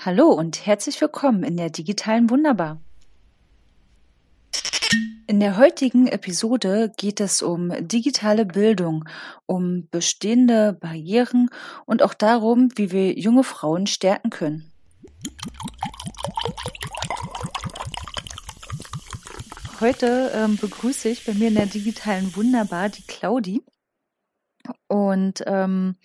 [0.00, 2.80] Hallo und herzlich willkommen in der digitalen Wunderbar.
[5.26, 9.08] In der heutigen Episode geht es um digitale Bildung,
[9.46, 11.50] um bestehende Barrieren
[11.84, 14.70] und auch darum, wie wir junge Frauen stärken können.
[19.80, 23.64] Heute ähm, begrüße ich bei mir in der digitalen Wunderbar die Claudi.
[24.86, 25.96] Und ähm,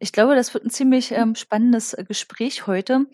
[0.00, 3.06] ich glaube, das wird ein ziemlich ähm, spannendes äh, Gespräch heute,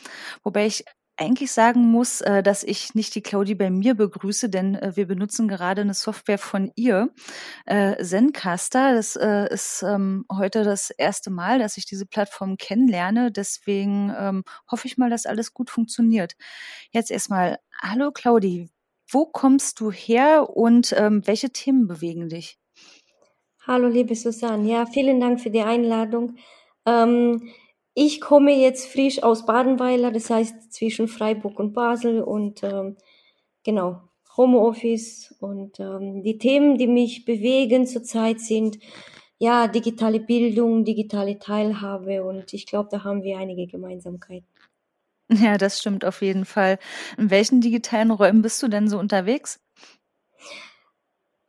[0.42, 0.84] wobei ich
[1.16, 5.06] eigentlich sagen muss, äh, dass ich nicht die Claudi bei mir begrüße, denn äh, wir
[5.06, 7.10] benutzen gerade eine Software von ihr,
[7.66, 8.94] äh, Zencaster.
[8.94, 13.30] Das äh, ist ähm, heute das erste Mal, dass ich diese Plattform kennenlerne.
[13.30, 16.34] Deswegen ähm, hoffe ich mal, dass alles gut funktioniert.
[16.90, 18.70] Jetzt erstmal, hallo Claudi,
[19.08, 22.58] wo kommst du her und ähm, welche Themen bewegen dich?
[23.66, 24.68] Hallo, liebe Susanne.
[24.70, 26.36] Ja, vielen Dank für die Einladung.
[26.84, 27.50] Ähm,
[27.94, 32.96] ich komme jetzt frisch aus Badenweiler, das heißt zwischen Freiburg und Basel und ähm,
[33.62, 34.02] genau,
[34.36, 38.78] Homeoffice und ähm, die Themen, die mich bewegen zurzeit sind
[39.38, 44.46] ja digitale Bildung, digitale Teilhabe und ich glaube, da haben wir einige Gemeinsamkeiten.
[45.30, 46.78] Ja, das stimmt auf jeden Fall.
[47.16, 49.58] In welchen digitalen Räumen bist du denn so unterwegs?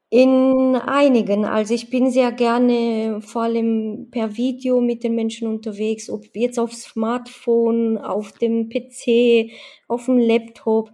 [0.10, 1.46] In einigen.
[1.46, 6.60] Also ich bin sehr gerne vor allem per Video mit den Menschen unterwegs, ob jetzt
[6.60, 9.52] aufs Smartphone, auf dem PC,
[9.88, 10.92] auf dem Laptop.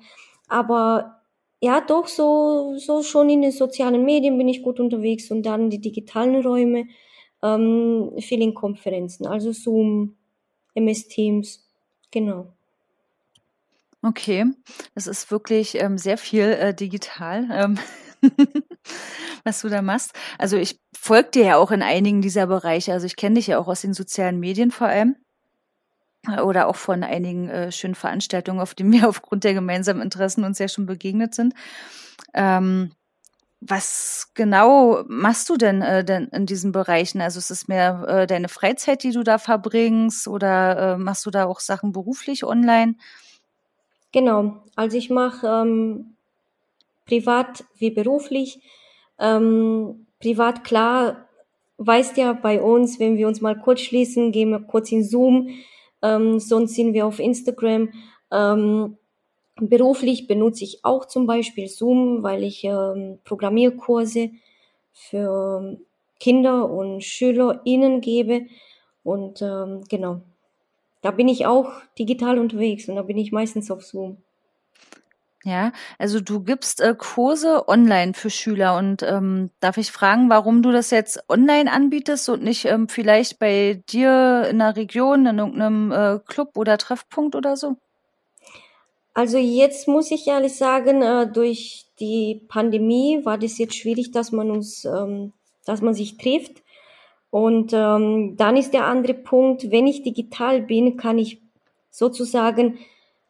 [0.47, 1.21] Aber
[1.61, 5.69] ja, doch so, so schon in den sozialen Medien bin ich gut unterwegs und dann
[5.69, 6.85] die digitalen Räume,
[7.43, 10.15] ähm, viel in Konferenzen, also Zoom,
[10.73, 11.67] MS Teams,
[12.09, 12.53] genau.
[14.01, 14.45] Okay,
[14.95, 17.47] es ist wirklich ähm, sehr viel äh, digital.
[17.51, 17.79] Ähm
[19.43, 20.13] was du da machst.
[20.37, 22.93] Also ich folge dir ja auch in einigen dieser Bereiche.
[22.93, 25.15] Also ich kenne dich ja auch aus den sozialen Medien vor allem
[26.43, 30.59] oder auch von einigen äh, schönen Veranstaltungen, auf denen wir aufgrund der gemeinsamen Interessen uns
[30.59, 31.53] ja schon begegnet sind.
[32.33, 32.91] Ähm,
[33.63, 37.21] was genau machst du denn, äh, denn in diesen Bereichen?
[37.21, 41.31] Also ist es mehr äh, deine Freizeit, die du da verbringst oder äh, machst du
[41.31, 42.95] da auch Sachen beruflich online?
[44.11, 46.17] Genau, also ich mache ähm,
[47.11, 48.61] privat wie beruflich.
[49.19, 51.27] Ähm, privat klar,
[51.77, 55.49] weißt ja bei uns, wenn wir uns mal kurz schließen, gehen wir kurz in Zoom,
[56.01, 57.89] ähm, sonst sind wir auf Instagram.
[58.31, 58.97] Ähm,
[59.57, 64.31] beruflich benutze ich auch zum Beispiel Zoom, weil ich ähm, Programmierkurse
[64.93, 65.77] für
[66.17, 68.45] Kinder und SchülerInnen gebe.
[69.03, 70.21] Und ähm, genau,
[71.01, 74.23] da bin ich auch digital unterwegs und da bin ich meistens auf Zoom.
[75.43, 80.61] Ja, also du gibst äh, Kurse online für Schüler und ähm, darf ich fragen, warum
[80.61, 85.39] du das jetzt online anbietest und nicht ähm, vielleicht bei dir in der Region, in
[85.39, 87.75] irgendeinem äh, Club oder Treffpunkt oder so?
[89.15, 94.31] Also jetzt muss ich ehrlich sagen, äh, durch die Pandemie war das jetzt schwierig, dass
[94.31, 95.33] man uns, ähm,
[95.65, 96.61] dass man sich trifft.
[97.31, 101.41] Und ähm, dann ist der andere Punkt, wenn ich digital bin, kann ich
[101.89, 102.77] sozusagen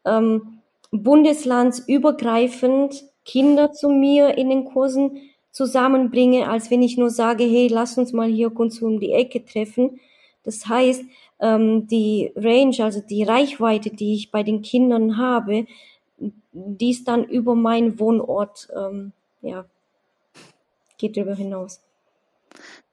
[0.05, 0.60] ähm,
[0.91, 5.17] bundeslandsübergreifend Kinder zu mir in den Kursen
[5.51, 9.43] zusammenbringe, als wenn ich nur sage, hey, lass uns mal hier kurz um die Ecke
[9.43, 9.99] treffen.
[10.43, 11.03] Das heißt,
[11.39, 15.65] ähm, die Range, also die Reichweite, die ich bei den Kindern habe,
[16.53, 19.65] die ist dann über meinen Wohnort, ähm, ja,
[20.97, 21.81] geht darüber hinaus.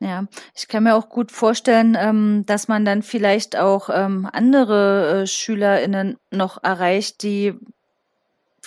[0.00, 5.22] Ja, ich kann mir auch gut vorstellen, ähm, dass man dann vielleicht auch ähm, andere
[5.22, 7.54] äh, SchülerInnen noch erreicht, die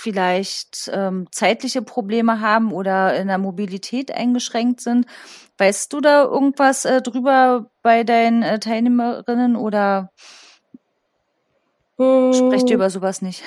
[0.01, 5.05] vielleicht ähm, zeitliche Probleme haben oder in der Mobilität eingeschränkt sind.
[5.57, 10.11] Weißt du da irgendwas äh, drüber bei deinen äh, Teilnehmerinnen oder
[11.97, 12.33] hm.
[12.33, 13.43] sprecht ihr über sowas nicht?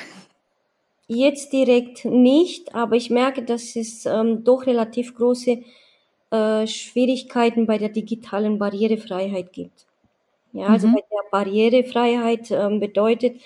[1.08, 5.58] Jetzt direkt nicht, aber ich merke, dass es ähm, doch relativ große
[6.30, 9.86] äh, Schwierigkeiten bei der digitalen Barrierefreiheit gibt.
[10.52, 10.94] Ja, also mhm.
[10.94, 13.40] bei der Barrierefreiheit ähm, bedeutet,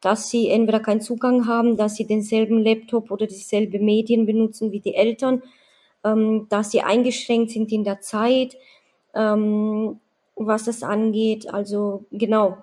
[0.00, 4.80] dass sie entweder keinen Zugang haben, dass sie denselben Laptop oder dieselbe Medien benutzen wie
[4.80, 5.42] die Eltern,
[6.04, 8.56] ähm, dass sie eingeschränkt sind in der Zeit,
[9.14, 10.00] ähm,
[10.36, 11.52] was das angeht.
[11.52, 12.58] Also genau,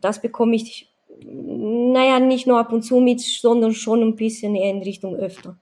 [0.00, 0.88] das bekomme ich,
[1.24, 5.58] naja, nicht nur ab und zu mit, sondern schon ein bisschen eher in Richtung öfter.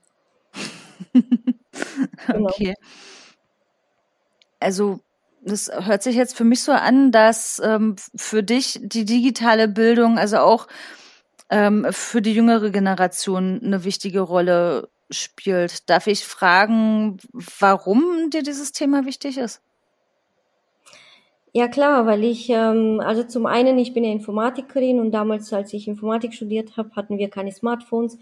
[2.27, 2.51] genau.
[2.51, 2.75] Okay.
[4.61, 5.01] Also
[5.49, 10.19] das hört sich jetzt für mich so an, dass ähm, für dich die digitale Bildung,
[10.19, 10.69] also auch
[11.51, 15.89] ähm, für die jüngere Generation eine wichtige Rolle spielt.
[15.89, 19.63] Darf ich fragen, warum dir dieses Thema wichtig ist?
[21.53, 25.73] Ja klar, weil ich, ähm, also zum einen, ich bin ja Informatikerin und damals, als
[25.73, 28.19] ich Informatik studiert habe, hatten wir keine Smartphones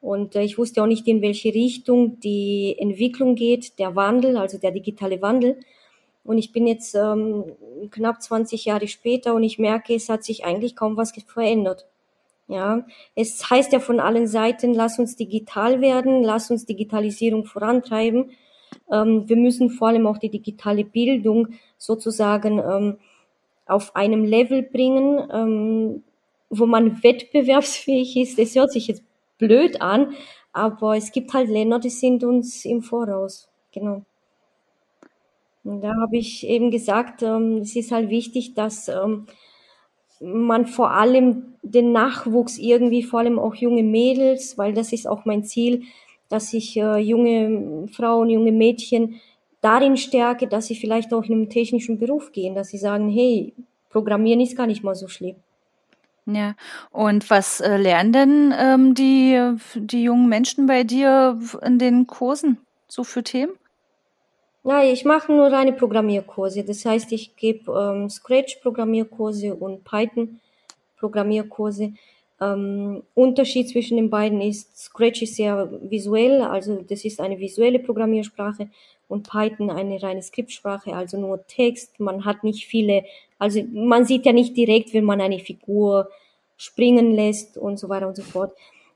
[0.00, 4.56] und äh, ich wusste auch nicht, in welche Richtung die Entwicklung geht, der Wandel, also
[4.58, 5.58] der digitale Wandel.
[6.24, 7.44] Und ich bin jetzt ähm,
[7.90, 11.86] knapp 20 Jahre später und ich merke, es hat sich eigentlich kaum was verändert.
[12.46, 12.84] Ja,
[13.14, 18.32] es heißt ja von allen Seiten, lass uns digital werden, lass uns Digitalisierung vorantreiben.
[18.90, 22.98] Ähm, wir müssen vor allem auch die digitale Bildung sozusagen ähm,
[23.66, 26.02] auf einem Level bringen, ähm,
[26.50, 28.38] wo man wettbewerbsfähig ist.
[28.38, 29.04] Das hört sich jetzt
[29.38, 30.14] blöd an,
[30.52, 33.48] aber es gibt halt Länder, die sind uns im Voraus.
[33.72, 34.02] Genau.
[35.64, 39.26] Da habe ich eben gesagt, ähm, es ist halt wichtig, dass ähm,
[40.20, 45.24] man vor allem den Nachwuchs irgendwie, vor allem auch junge Mädels, weil das ist auch
[45.24, 45.82] mein Ziel,
[46.28, 49.20] dass ich äh, junge Frauen, junge Mädchen
[49.60, 53.52] darin stärke, dass sie vielleicht auch in einen technischen Beruf gehen, dass sie sagen, hey,
[53.90, 55.36] Programmieren ist gar nicht mal so schlimm.
[56.26, 56.54] Ja,
[56.92, 62.58] und was äh, lernen denn ähm, die, die jungen Menschen bei dir in den Kursen
[62.86, 63.52] so für Themen?
[64.62, 66.62] Ja, ich mache nur reine Programmierkurse.
[66.64, 71.94] Das heißt, ich gebe ähm, Scratch-Programmierkurse und Python-Programmierkurse.
[72.42, 77.78] Ähm, Unterschied zwischen den beiden ist, Scratch ist sehr visuell, also das ist eine visuelle
[77.78, 78.68] Programmiersprache
[79.08, 82.00] und Python eine reine Skriptsprache, also nur Text.
[82.00, 83.04] Man hat nicht viele,
[83.38, 86.08] also man sieht ja nicht direkt, wenn man eine Figur
[86.56, 88.52] springen lässt und so weiter und so fort.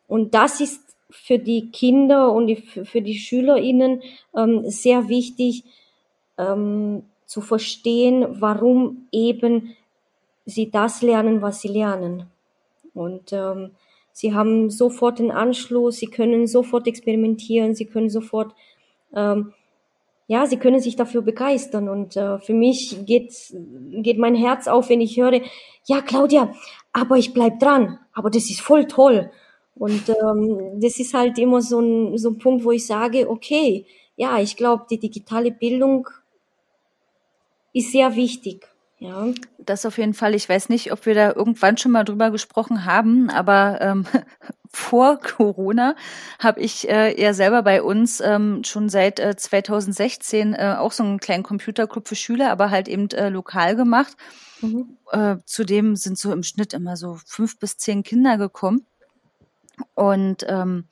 [0.08, 0.80] Und das ist
[1.14, 4.02] für die Kinder und die, für die SchülerInnen
[4.36, 5.64] ähm, sehr wichtig
[6.36, 9.76] ähm, zu verstehen, warum eben
[10.44, 12.26] sie das lernen, was sie lernen.
[12.92, 13.70] Und ähm,
[14.12, 18.52] sie haben sofort den Anschluss, sie können sofort experimentieren, sie können sofort,
[19.14, 19.54] ähm,
[20.26, 21.88] ja, sie können sich dafür begeistern.
[21.88, 23.32] Und äh, für mich geht,
[23.92, 25.40] geht mein Herz auf, wenn ich höre,
[25.86, 26.52] ja, Claudia,
[26.92, 29.30] aber ich bleib dran, aber das ist voll toll.
[29.76, 33.86] Und ähm, das ist halt immer so ein, so ein Punkt, wo ich sage, okay,
[34.16, 36.08] ja, ich glaube, die digitale Bildung
[37.72, 38.68] ist sehr wichtig.
[38.98, 39.26] Ja.
[39.58, 40.34] Das auf jeden Fall.
[40.34, 44.06] Ich weiß nicht, ob wir da irgendwann schon mal drüber gesprochen haben, aber ähm,
[44.70, 45.96] vor Corona
[46.38, 51.02] habe ich äh, ja selber bei uns ähm, schon seit äh, 2016 äh, auch so
[51.02, 54.16] einen kleinen Computerclub für Schüler, aber halt eben äh, lokal gemacht.
[54.62, 54.96] Mhm.
[55.10, 58.86] Äh, zudem sind so im Schnitt immer so fünf bis zehn Kinder gekommen
[59.94, 60.86] und ähm,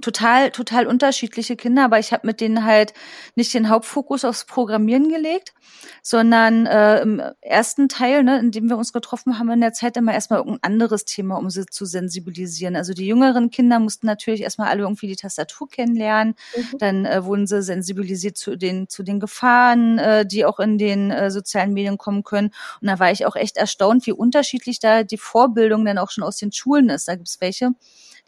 [0.00, 2.92] total total unterschiedliche Kinder, aber ich habe mit denen halt
[3.36, 5.54] nicht den Hauptfokus aufs Programmieren gelegt,
[6.02, 9.96] sondern äh, im ersten Teil, ne, in dem wir uns getroffen haben in der Zeit
[9.96, 12.76] immer erstmal irgendein anderes Thema, um sie zu sensibilisieren.
[12.76, 16.78] Also die jüngeren Kinder mussten natürlich erstmal alle irgendwie die Tastatur kennenlernen, mhm.
[16.78, 21.10] dann äh, wurden sie sensibilisiert zu den zu den Gefahren, äh, die auch in den
[21.10, 22.50] äh, sozialen Medien kommen können.
[22.80, 26.24] Und da war ich auch echt erstaunt, wie unterschiedlich da die Vorbildung dann auch schon
[26.24, 27.08] aus den Schulen ist.
[27.08, 27.70] Da gibt's welche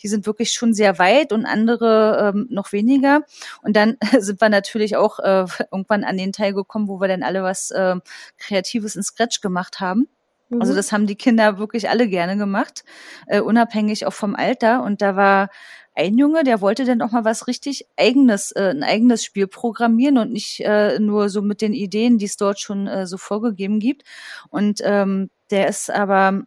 [0.02, 3.22] die sind wirklich schon sehr weit und andere ähm, noch weniger.
[3.62, 7.22] Und dann sind wir natürlich auch äh, irgendwann an den Teil gekommen, wo wir dann
[7.22, 7.96] alle was äh,
[8.38, 10.08] Kreatives in Scratch gemacht haben.
[10.50, 10.60] Also mhm.
[10.60, 12.84] Also das haben die Kinder wirklich alle gerne gemacht,
[13.26, 14.82] äh, unabhängig auch vom Alter.
[14.82, 15.48] Und da war
[15.94, 20.19] ein Junge, der wollte dann auch mal was richtig eigenes, äh, ein eigenes Spiel programmieren
[20.19, 23.81] und nicht äh, nur so mit den Ideen, die es dort schon äh, so vorgegeben
[23.81, 24.02] gibt.
[24.50, 26.43] Und ähm, der ist aber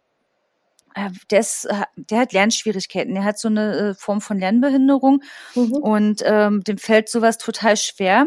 [1.30, 5.22] der, ist, äh, der hat Lernschwierigkeiten, der hat so eine äh, Form von Lernbehinderung
[5.54, 5.72] mhm.
[5.72, 8.26] und ähm, dem fällt sowas total schwer.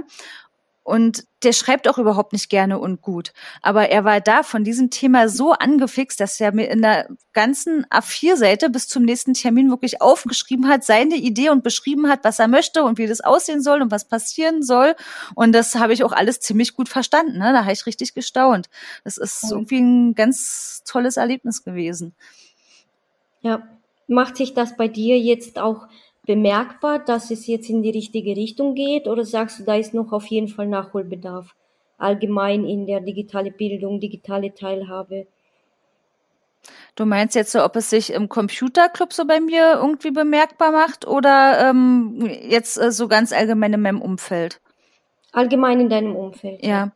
[0.83, 3.31] Und der schreibt auch überhaupt nicht gerne und gut.
[3.61, 7.85] Aber er war da von diesem Thema so angefixt, dass er mir in der ganzen
[7.85, 12.49] A4-Seite bis zum nächsten Termin wirklich aufgeschrieben hat, seine Idee und beschrieben hat, was er
[12.49, 14.95] möchte und wie das aussehen soll und was passieren soll.
[15.35, 17.37] Und das habe ich auch alles ziemlich gut verstanden.
[17.37, 17.53] Ne?
[17.53, 18.69] Da habe ich richtig gestaunt.
[19.05, 22.13] Das ist irgendwie ein ganz tolles Erlebnis gewesen.
[23.43, 23.61] Ja.
[24.07, 25.87] Macht sich das bei dir jetzt auch
[26.25, 30.11] bemerkbar, dass es jetzt in die richtige Richtung geht oder sagst du, da ist noch
[30.11, 31.55] auf jeden Fall Nachholbedarf?
[31.97, 35.27] Allgemein in der digitale Bildung, digitale Teilhabe.
[36.95, 41.07] Du meinst jetzt so, ob es sich im Computerclub so bei mir irgendwie bemerkbar macht
[41.07, 44.61] oder ähm, jetzt äh, so ganz allgemein in meinem Umfeld?
[45.31, 46.63] Allgemein in deinem Umfeld.
[46.63, 46.91] Ja.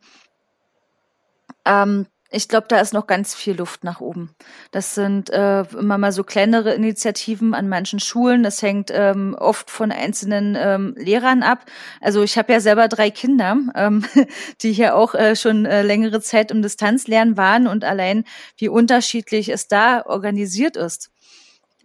[1.66, 1.82] ja.
[1.82, 4.34] Ähm, ich glaube, da ist noch ganz viel Luft nach oben.
[4.70, 8.42] Das sind äh, immer mal so kleinere Initiativen an manchen Schulen.
[8.42, 11.64] Das hängt ähm, oft von einzelnen ähm, Lehrern ab.
[12.02, 14.04] Also ich habe ja selber drei Kinder, ähm,
[14.62, 18.24] die hier auch äh, schon äh, längere Zeit im Distanzlernen waren und allein
[18.58, 21.10] wie unterschiedlich es da organisiert ist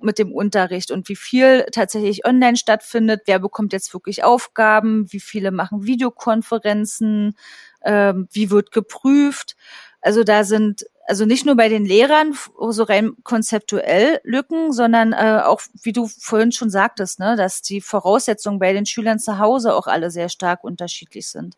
[0.01, 3.21] mit dem Unterricht und wie viel tatsächlich online stattfindet.
[3.25, 5.11] Wer bekommt jetzt wirklich Aufgaben?
[5.11, 7.37] Wie viele machen Videokonferenzen?
[7.85, 9.55] Ähm, wie wird geprüft?
[10.03, 12.33] Also da sind also nicht nur bei den Lehrern
[12.69, 17.81] so rein konzeptuell Lücken, sondern äh, auch, wie du vorhin schon sagtest, ne, dass die
[17.81, 21.57] Voraussetzungen bei den Schülern zu Hause auch alle sehr stark unterschiedlich sind.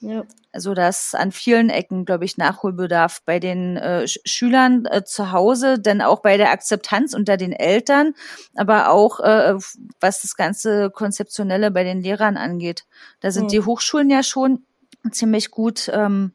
[0.00, 0.24] Ja.
[0.52, 5.78] Also dass an vielen Ecken, glaube ich, Nachholbedarf bei den äh, Schülern äh, zu Hause,
[5.78, 8.14] denn auch bei der Akzeptanz unter den Eltern,
[8.54, 9.54] aber auch äh,
[10.00, 12.84] was das ganze Konzeptionelle bei den Lehrern angeht.
[13.20, 13.48] Da sind mhm.
[13.48, 14.64] die Hochschulen ja schon
[15.10, 16.32] ziemlich gut ähm,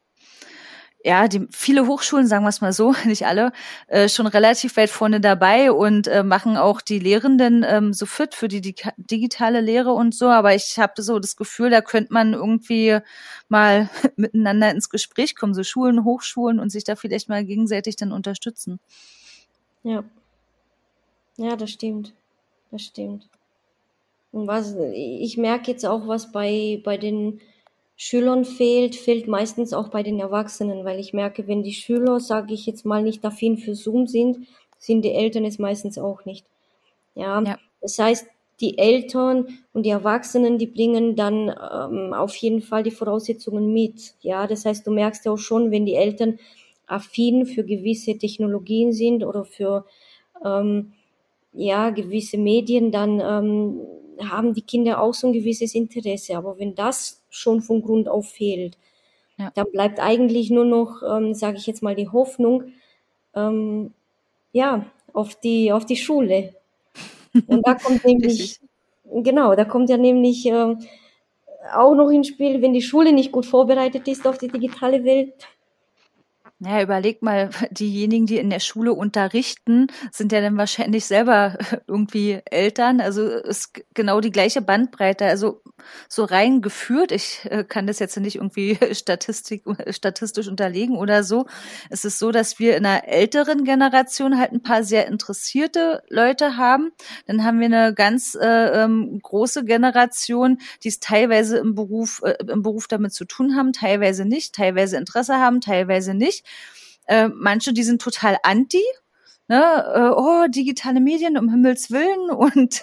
[1.02, 3.52] ja, die viele Hochschulen, sagen wir es mal so, nicht alle,
[3.86, 8.34] äh, schon relativ weit vorne dabei und äh, machen auch die Lehrenden ähm, so fit
[8.34, 10.28] für die, die digitale Lehre und so.
[10.28, 12.98] Aber ich habe so das Gefühl, da könnte man irgendwie
[13.48, 18.12] mal miteinander ins Gespräch kommen, so Schulen, Hochschulen und sich da vielleicht mal gegenseitig dann
[18.12, 18.78] unterstützen.
[19.82, 20.04] Ja.
[21.36, 22.12] Ja, das stimmt.
[22.70, 23.28] Das stimmt.
[24.32, 27.40] Und was, ich merke jetzt auch, was bei, bei den
[28.02, 32.54] Schülern fehlt, fehlt meistens auch bei den Erwachsenen, weil ich merke, wenn die Schüler, sage
[32.54, 34.46] ich jetzt mal, nicht affin für Zoom sind,
[34.78, 36.46] sind die Eltern es meistens auch nicht.
[37.14, 37.58] Ja, ja.
[37.82, 38.26] das heißt,
[38.62, 44.14] die Eltern und die Erwachsenen, die bringen dann ähm, auf jeden Fall die Voraussetzungen mit.
[44.22, 46.38] Ja, das heißt, du merkst ja auch schon, wenn die Eltern
[46.86, 49.84] affin für gewisse Technologien sind oder für
[50.42, 50.94] ähm,
[51.52, 53.80] ja gewisse Medien, dann ähm,
[54.28, 56.36] haben die Kinder auch so ein gewisses Interesse.
[56.36, 58.76] Aber wenn das schon von Grund auf fehlt,
[59.38, 59.50] ja.
[59.54, 62.64] dann bleibt eigentlich nur noch, ähm, sage ich jetzt mal, die Hoffnung,
[63.34, 63.92] ähm,
[64.52, 66.54] ja, auf die, auf die Schule.
[67.46, 68.60] Und da kommt nämlich,
[69.04, 70.76] genau, da kommt ja nämlich äh,
[71.74, 75.34] auch noch ins Spiel, wenn die Schule nicht gut vorbereitet ist auf die digitale Welt,
[76.60, 82.40] naja, überleg mal, diejenigen, die in der Schule unterrichten, sind ja dann wahrscheinlich selber irgendwie
[82.44, 83.00] Eltern.
[83.00, 85.24] Also ist genau die gleiche Bandbreite.
[85.24, 85.62] Also
[86.08, 91.46] so rein geführt, ich äh, kann das jetzt nicht irgendwie Statistik, statistisch unterlegen oder so.
[91.88, 96.58] Es ist so, dass wir in einer älteren Generation halt ein paar sehr interessierte Leute
[96.58, 96.92] haben.
[97.26, 102.34] Dann haben wir eine ganz äh, ähm, große Generation, die es teilweise im Beruf, äh,
[102.46, 106.44] im Beruf damit zu tun haben, teilweise nicht, teilweise Interesse haben, teilweise nicht.
[107.06, 108.82] Äh, manche, die sind total anti,
[109.48, 112.30] ne, äh, oh, digitale Medien um Himmels Willen.
[112.30, 112.82] Und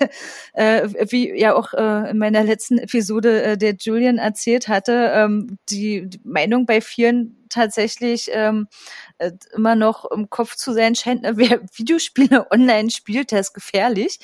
[0.53, 5.57] äh, wie ja auch äh, in meiner letzten Episode äh, der Julian erzählt hatte, ähm,
[5.69, 8.67] die, die Meinung bei vielen tatsächlich ähm,
[9.17, 13.53] äh, immer noch im Kopf zu sein scheint, ne, wer Videospiele online spielt, der ist
[13.53, 14.19] gefährlich.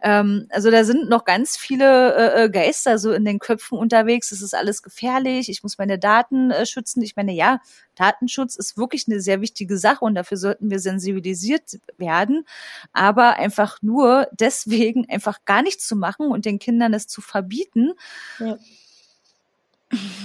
[0.00, 4.30] Ähm, also da sind noch ganz viele äh, äh, Geister so in den Köpfen unterwegs.
[4.30, 5.48] Es ist alles gefährlich.
[5.48, 7.02] Ich muss meine Daten äh, schützen.
[7.02, 7.60] Ich meine, ja,
[7.96, 12.44] Datenschutz ist wirklich eine sehr wichtige Sache und dafür sollten wir sensibilisiert werden.
[12.92, 17.92] Aber einfach nur deswegen einfach gar nichts zu machen und den Kindern es zu verbieten,
[18.38, 18.56] ja.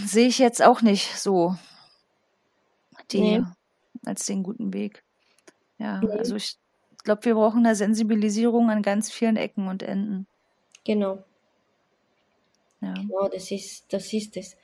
[0.05, 1.55] sehe ich jetzt auch nicht so
[3.11, 3.41] die, nee.
[4.05, 5.03] als den guten Weg.
[5.77, 6.11] Ja, nee.
[6.11, 6.55] also ich
[7.03, 10.27] glaube, wir brauchen eine Sensibilisierung an ganz vielen Ecken und Enden.
[10.85, 11.23] Genau.
[12.81, 12.93] Ja.
[12.93, 14.57] Genau, das ist, das ist es.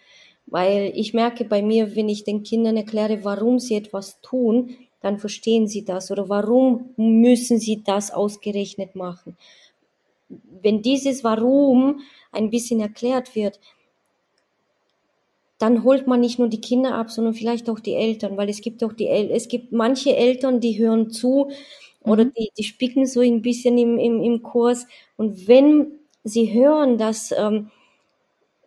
[0.46, 5.20] Weil ich merke bei mir, wenn ich den Kindern erkläre, warum sie etwas tun, dann
[5.20, 9.38] verstehen sie das oder warum müssen sie das ausgerechnet machen.
[10.62, 13.60] Wenn dieses Warum ein bisschen erklärt wird,
[15.60, 18.62] dann holt man nicht nur die Kinder ab, sondern vielleicht auch die Eltern, weil es
[18.62, 21.52] gibt auch die El es gibt manche Eltern, die hören zu
[22.02, 22.34] oder mhm.
[22.38, 24.88] die, die spicken so ein bisschen im, im, im Kurs.
[25.18, 27.70] Und wenn sie hören, dass, ähm,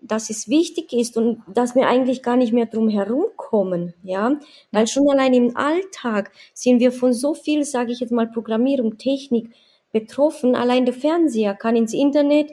[0.03, 4.39] dass es wichtig ist und dass wir eigentlich gar nicht mehr drum herumkommen, ja,
[4.71, 8.99] weil schon allein im Alltag sind wir von so viel, sage ich jetzt mal, Programmierung,
[8.99, 9.51] Technik
[9.93, 10.55] betroffen.
[10.57, 12.51] Allein der Fernseher kann ins Internet,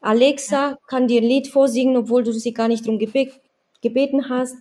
[0.00, 3.38] Alexa kann dir ein Lied vorsingen, obwohl du sie gar nicht drum gebeten
[4.28, 4.56] hast.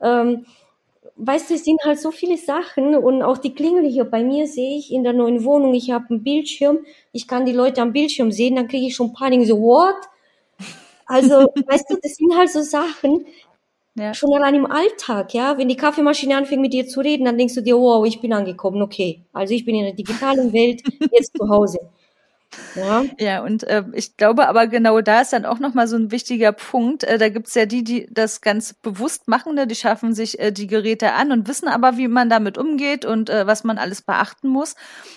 [0.00, 0.46] Ähm,
[1.16, 4.46] weißt du, es sind halt so viele Sachen und auch die Klingel hier bei mir
[4.46, 6.78] sehe ich in der neuen Wohnung, ich habe einen Bildschirm,
[7.12, 9.96] ich kann die Leute am Bildschirm sehen, dann kriege ich schon Panik, so, what?
[11.06, 11.34] Also,
[11.66, 13.26] weißt du, das sind halt so Sachen,
[13.96, 14.14] ja.
[14.14, 17.54] schon allein im Alltag, ja, wenn die Kaffeemaschine anfängt mit dir zu reden, dann denkst
[17.54, 20.82] du dir, wow, ich bin angekommen, okay, also ich bin in der digitalen Welt,
[21.12, 21.80] jetzt zu Hause.
[22.74, 26.10] Ja, ja und äh, ich glaube aber genau da ist dann auch nochmal so ein
[26.10, 27.04] wichtiger Punkt.
[27.04, 29.66] Äh, da gibt's ja die, die das ganz bewusst machen, ne?
[29.66, 33.30] die schaffen sich äh, die Geräte an und wissen aber, wie man damit umgeht und
[33.30, 34.74] äh, was man alles beachten muss.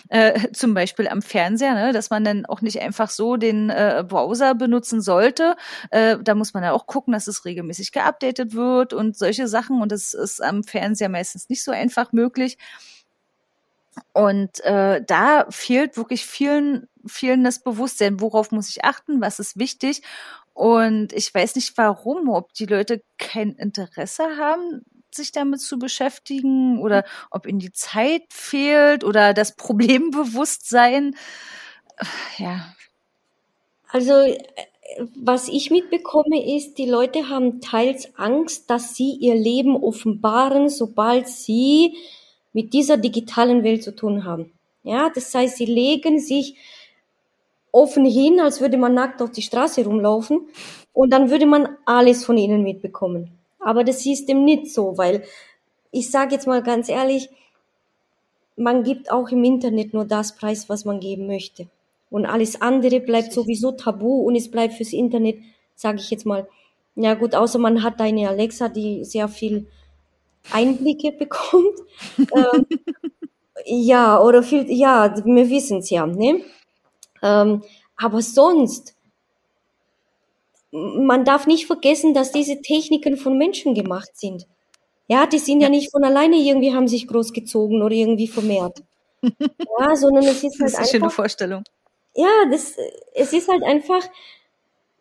[0.09, 1.93] Äh, zum Beispiel am Fernseher, ne?
[1.93, 5.55] dass man dann auch nicht einfach so den äh, Browser benutzen sollte.
[5.89, 9.81] Äh, da muss man ja auch gucken, dass es regelmäßig geupdatet wird und solche Sachen.
[9.81, 12.57] Und das ist am Fernseher meistens nicht so einfach möglich.
[14.13, 19.57] Und äh, da fehlt wirklich vielen, vielen das Bewusstsein, worauf muss ich achten, was ist
[19.57, 20.01] wichtig.
[20.53, 24.81] Und ich weiß nicht warum, ob die Leute kein Interesse haben,
[25.13, 31.15] sich damit zu beschäftigen oder ob ihnen die Zeit fehlt oder das Problembewusstsein.
[32.37, 32.73] Ja.
[33.89, 34.13] Also
[35.15, 41.27] was ich mitbekomme, ist, die Leute haben teils Angst, dass sie ihr Leben offenbaren, sobald
[41.27, 41.95] sie
[42.53, 44.51] mit dieser digitalen Welt zu tun haben.
[44.83, 46.55] Ja, das heißt, sie legen sich
[47.71, 50.47] offen hin, als würde man nackt auf die Straße rumlaufen
[50.93, 53.31] und dann würde man alles von ihnen mitbekommen.
[53.59, 55.23] Aber das ist dem nicht so, weil
[55.91, 57.29] ich sage jetzt mal ganz ehrlich,
[58.55, 61.67] man gibt auch im Internet nur das Preis, was man geben möchte.
[62.09, 65.37] Und alles andere bleibt sowieso tabu und es bleibt fürs Internet,
[65.75, 66.47] sage ich jetzt mal,
[66.95, 69.67] ja gut, außer man hat eine Alexa, die sehr viel
[70.51, 71.79] Einblicke bekommt.
[72.17, 72.65] ähm,
[73.65, 76.41] ja, oder viel, ja, wir wissen es ja, ne?
[77.21, 77.63] Ähm,
[77.97, 78.95] aber sonst,
[80.71, 84.47] man darf nicht vergessen, dass diese Techniken von Menschen gemacht sind.
[85.07, 88.81] Ja, die sind ja, ja nicht von alleine irgendwie haben sich großgezogen oder irgendwie vermehrt.
[89.21, 91.63] ja, sondern es ist halt das ist eine einfach, schöne Vorstellung.
[92.15, 92.75] Ja, das,
[93.13, 94.01] es ist halt einfach,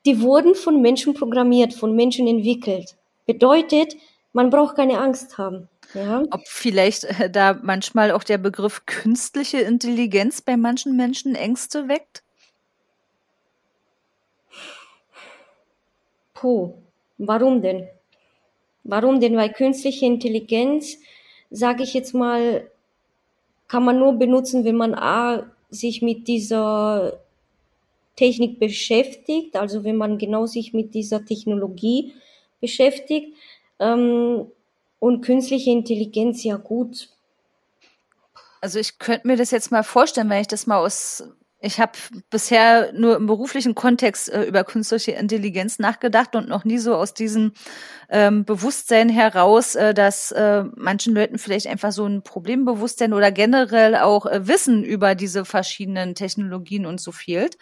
[0.04, 2.96] die wurden von Menschen programmiert, von Menschen entwickelt.
[3.26, 3.96] Bedeutet,
[4.32, 5.68] man braucht keine Angst haben.
[5.94, 6.22] Ja.
[6.30, 12.22] Ob vielleicht äh, da manchmal auch der Begriff künstliche Intelligenz bei manchen Menschen Ängste weckt?
[16.34, 16.74] Puh,
[17.18, 17.88] warum denn?
[18.84, 19.36] Warum denn?
[19.36, 20.96] Weil künstliche Intelligenz,
[21.50, 22.70] sage ich jetzt mal,
[23.68, 27.20] kann man nur benutzen, wenn man A, sich mit dieser
[28.16, 32.12] Technik beschäftigt, also wenn man genau sich mit dieser Technologie
[32.60, 33.34] beschäftigt.
[33.80, 34.46] Ähm,
[35.00, 37.08] und künstliche Intelligenz, ja gut.
[38.60, 41.24] Also ich könnte mir das jetzt mal vorstellen, wenn ich das mal aus
[41.62, 41.92] ich habe
[42.30, 47.12] bisher nur im beruflichen Kontext äh, über künstliche Intelligenz nachgedacht und noch nie so aus
[47.12, 47.52] diesem
[48.08, 53.96] ähm, Bewusstsein heraus, äh, dass äh, manchen Leuten vielleicht einfach so ein Problembewusstsein oder generell
[53.96, 57.58] auch äh, Wissen über diese verschiedenen Technologien und so fehlt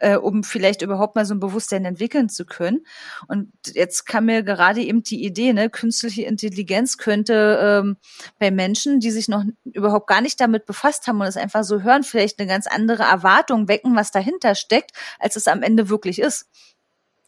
[0.00, 2.84] äh, um vielleicht überhaupt mal so ein Bewusstsein entwickeln zu können.
[3.28, 7.96] Und jetzt kam mir gerade eben die Idee, ne, künstliche Intelligenz könnte ähm,
[8.38, 11.82] bei Menschen, die sich noch überhaupt gar nicht damit befasst haben und es einfach so
[11.82, 16.18] hören, vielleicht eine ganz andere Erwartung wecken, was dahinter steckt, als es am Ende wirklich
[16.18, 16.48] ist.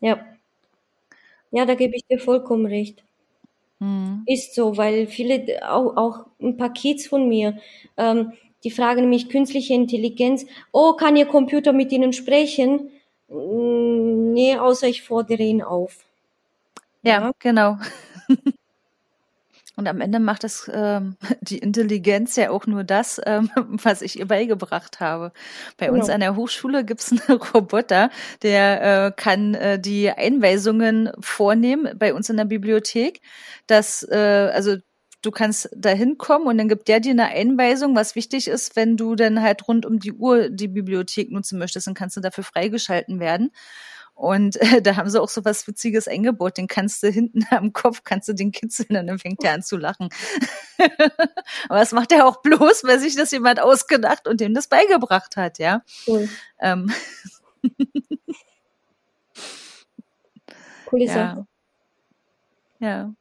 [0.00, 0.18] Ja.
[1.50, 3.04] Ja, da gebe ich dir vollkommen recht.
[3.78, 4.22] Hm.
[4.26, 7.58] Ist so, weil viele, auch, auch ein paar Kids von mir,
[7.96, 8.32] ähm,
[8.64, 12.90] die fragen mich künstliche Intelligenz, oh, kann Ihr Computer mit Ihnen sprechen?
[13.28, 16.04] Mm, nee, außer ich fordere ihn auf.
[17.02, 17.32] Ja, ja.
[17.38, 17.78] genau.
[19.74, 24.18] Und am Ende macht es ähm, die Intelligenz ja auch nur das, ähm, was ich
[24.18, 25.32] ihr beigebracht habe.
[25.78, 25.98] Bei genau.
[25.98, 28.10] uns an der Hochschule gibt es einen Roboter,
[28.42, 33.20] der äh, kann äh, die Einweisungen vornehmen bei uns in der Bibliothek.
[33.66, 34.76] Das, äh, also
[35.22, 38.96] du kannst da hinkommen und dann gibt der dir eine Einweisung, was wichtig ist, wenn
[38.96, 42.44] du dann halt rund um die Uhr die Bibliothek nutzen möchtest, dann kannst du dafür
[42.44, 43.52] freigeschalten werden.
[44.14, 46.58] Und äh, da haben sie auch so was Witziges eingebaut.
[46.58, 49.62] Den kannst du hinten am Kopf, kannst du den kitzeln und dann fängt der an
[49.62, 50.08] zu lachen.
[51.68, 55.36] Aber das macht er auch bloß, weil sich das jemand ausgedacht und dem das beigebracht
[55.36, 55.82] hat, ja.
[56.06, 56.28] Cool.
[56.60, 56.92] Ähm.
[60.86, 61.46] Coole Sache.
[62.80, 63.14] Ja.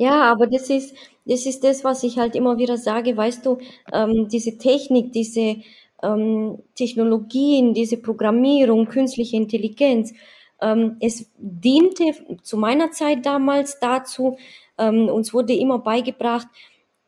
[0.00, 0.22] Ja.
[0.32, 0.94] Aber das ist,
[1.26, 3.58] das ist das, was ich halt immer wieder sage, weißt du,
[3.92, 5.56] ähm, diese Technik, diese
[6.02, 10.12] ähm, Technologien, diese Programmierung, künstliche Intelligenz,
[10.60, 12.04] ähm, es diente
[12.42, 14.36] zu meiner Zeit damals dazu,
[14.78, 16.48] ähm, uns wurde immer beigebracht,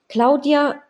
[0.08, 0.82] Claudia,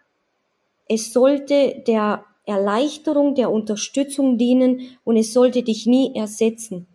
[0.88, 6.88] es sollte der Erleichterung, der Unterstützung dienen und es sollte dich nie ersetzen.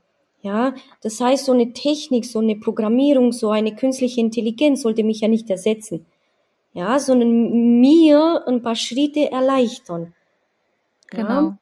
[0.48, 5.20] Ja, das heißt, so eine Technik, so eine Programmierung, so eine künstliche Intelligenz sollte mich
[5.20, 6.06] ja nicht ersetzen.
[6.74, 10.14] Ja, sondern mir ein paar Schritte erleichtern.
[11.10, 11.30] Genau.
[11.30, 11.58] Ja?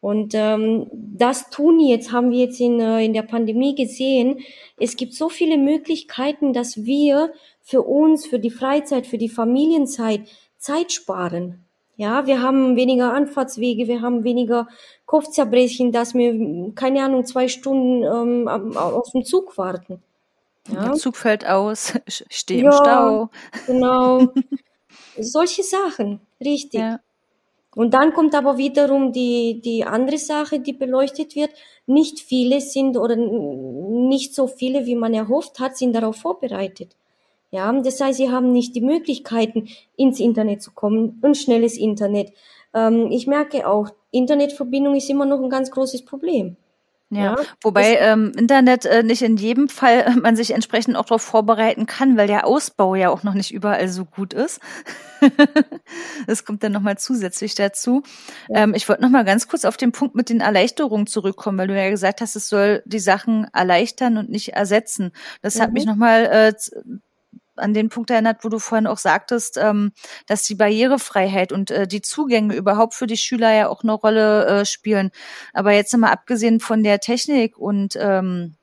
[0.00, 4.38] Und ähm, das tun jetzt, haben wir jetzt in, äh, in der Pandemie gesehen.
[4.78, 10.28] Es gibt so viele Möglichkeiten, dass wir für uns, für die Freizeit, für die Familienzeit
[10.58, 11.61] Zeit sparen.
[11.96, 14.66] Ja, wir haben weniger Anfahrtswege, wir haben weniger
[15.04, 20.02] Kopfzerbrechen, dass wir, keine Ahnung, zwei Stunden ähm, auf dem Zug warten.
[20.68, 20.84] Ja?
[20.86, 23.30] Der Zug fällt aus, stehe ja, im Stau.
[23.66, 24.32] Genau.
[25.18, 26.80] Solche Sachen, richtig.
[26.80, 27.00] Ja.
[27.74, 31.50] Und dann kommt aber wiederum die, die andere Sache, die beleuchtet wird.
[31.86, 36.94] Nicht viele sind oder nicht so viele, wie man erhofft hat, sind darauf vorbereitet.
[37.52, 42.32] Ja, das heißt, sie haben nicht die Möglichkeiten, ins Internet zu kommen, ein schnelles Internet.
[42.72, 46.56] Ähm, ich merke auch, Internetverbindung ist immer noch ein ganz großes Problem.
[47.10, 51.04] Ja, ja, wobei ähm, Internet äh, nicht in jedem Fall äh, man sich entsprechend auch
[51.04, 54.58] darauf vorbereiten kann, weil der Ausbau ja auch noch nicht überall so gut ist.
[56.26, 58.02] das kommt dann nochmal zusätzlich dazu.
[58.48, 58.62] Ja.
[58.62, 61.78] Ähm, ich wollte nochmal ganz kurz auf den Punkt mit den Erleichterungen zurückkommen, weil du
[61.78, 65.12] ja gesagt hast, es soll die Sachen erleichtern und nicht ersetzen.
[65.42, 65.60] Das mhm.
[65.60, 66.54] hat mich nochmal äh,
[67.62, 69.92] an den Punkt erinnert, wo du vorhin auch sagtest, ähm,
[70.26, 74.46] dass die Barrierefreiheit und äh, die Zugänge überhaupt für die Schüler ja auch eine Rolle
[74.46, 75.10] äh, spielen.
[75.52, 78.56] Aber jetzt mal abgesehen von der Technik und ähm,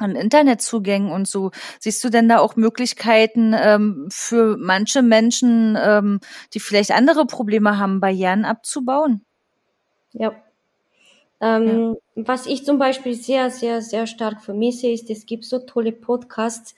[0.00, 1.50] an Internetzugängen und so.
[1.78, 6.20] Siehst du denn da auch Möglichkeiten ähm, für manche Menschen, ähm,
[6.54, 9.24] die vielleicht andere Probleme haben, Barrieren abzubauen?
[10.12, 10.32] Ja.
[11.40, 12.24] Ähm, ja.
[12.26, 16.74] Was ich zum Beispiel sehr, sehr, sehr stark vermisse, ist, es gibt so tolle Podcasts,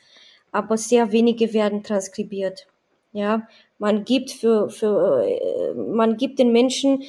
[0.53, 2.67] aber sehr wenige werden transkribiert.
[3.13, 7.03] Ja, man gibt für, für, äh, man gibt den Menschen,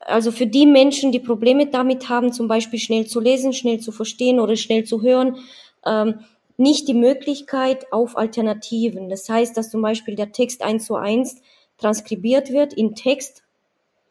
[0.00, 3.92] also für die Menschen, die Probleme damit haben, zum Beispiel schnell zu lesen, schnell zu
[3.92, 5.36] verstehen oder schnell zu hören,
[5.84, 6.20] ähm,
[6.56, 9.08] nicht die Möglichkeit auf Alternativen.
[9.08, 11.40] Das heißt, dass zum Beispiel der Text eins zu eins
[11.78, 13.42] transkribiert wird, in Text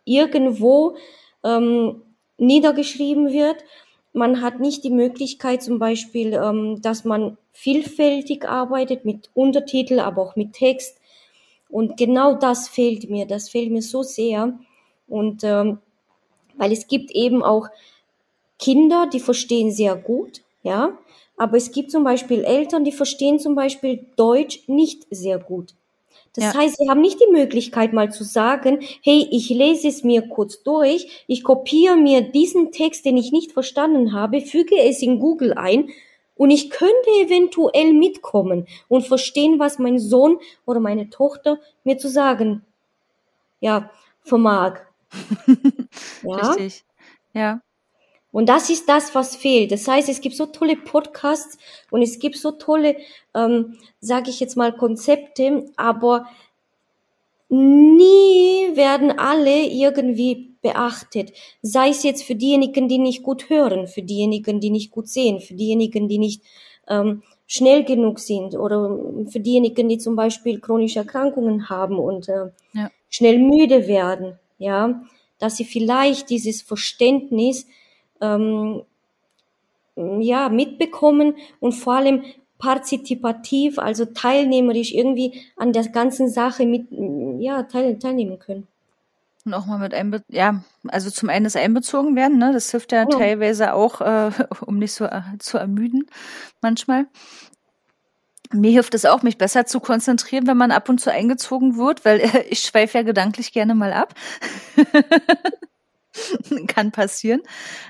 [0.05, 0.95] irgendwo
[1.43, 2.01] ähm,
[2.37, 3.63] niedergeschrieben wird
[4.13, 10.21] man hat nicht die Möglichkeit zum Beispiel, ähm, dass man vielfältig arbeitet mit Untertitel, aber
[10.21, 10.97] auch mit Text.
[11.69, 13.25] Und genau das fehlt mir.
[13.25, 14.57] Das fehlt mir so sehr.
[15.07, 15.79] Und ähm,
[16.57, 17.69] weil es gibt eben auch
[18.59, 20.97] Kinder, die verstehen sehr gut, ja,
[21.37, 25.73] aber es gibt zum Beispiel Eltern, die verstehen zum Beispiel Deutsch nicht sehr gut.
[26.33, 26.53] Das ja.
[26.53, 30.63] heißt, sie haben nicht die Möglichkeit mal zu sagen, hey, ich lese es mir kurz
[30.63, 35.53] durch, ich kopiere mir diesen Text, den ich nicht verstanden habe, füge es in Google
[35.53, 35.89] ein
[36.35, 42.07] und ich könnte eventuell mitkommen und verstehen, was mein Sohn oder meine Tochter mir zu
[42.07, 42.63] sagen,
[43.59, 43.89] ja,
[44.21, 44.79] vermag.
[46.23, 46.35] ja.
[46.35, 46.85] Richtig.
[47.33, 47.61] Ja.
[48.31, 49.71] Und das ist das, was fehlt.
[49.71, 51.57] Das heißt, es gibt so tolle Podcasts
[51.89, 52.95] und es gibt so tolle,
[53.33, 56.27] ähm, sage ich jetzt mal, Konzepte, aber
[57.49, 61.33] nie werden alle irgendwie beachtet.
[61.63, 65.39] Sei es jetzt für diejenigen, die nicht gut hören, für diejenigen, die nicht gut sehen,
[65.39, 66.43] für diejenigen, die nicht
[66.87, 68.95] ähm, schnell genug sind oder
[69.27, 72.91] für diejenigen, die zum Beispiel chronische Erkrankungen haben und äh, ja.
[73.09, 74.37] schnell müde werden.
[74.59, 75.01] Ja,
[75.39, 77.65] dass sie vielleicht dieses Verständnis
[78.21, 78.81] ähm,
[79.95, 82.23] ja, mitbekommen und vor allem
[82.57, 86.87] partizipativ, also teilnehmerisch irgendwie an der ganzen Sache mit,
[87.39, 88.67] ja, teil, teilnehmen können.
[89.45, 92.51] Und auch mal mit einbe ja, also zum einen das einbezogen werden, ne?
[92.51, 93.05] Das hilft ja, ja.
[93.05, 94.31] teilweise auch, äh,
[94.65, 96.05] um nicht so äh, zu ermüden
[96.61, 97.07] manchmal.
[98.51, 102.03] Mir hilft es auch, mich besser zu konzentrieren, wenn man ab und zu eingezogen wird,
[102.03, 104.13] weil äh, ich schweife ja gedanklich gerne mal ab.
[106.67, 107.41] kann passieren.